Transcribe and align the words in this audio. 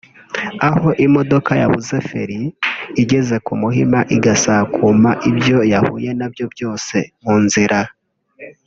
aho 0.67 0.87
imodoka 1.05 1.51
yabuze 1.61 1.95
feri 2.07 2.39
igeze 3.01 3.35
ku 3.45 3.53
Muhima 3.61 3.99
igasakuma 4.15 5.11
ibyo 5.29 5.57
yahuye 5.73 6.09
nabyo 6.19 6.45
byose 6.53 6.95
mu 7.23 7.35
nzira 7.45 7.79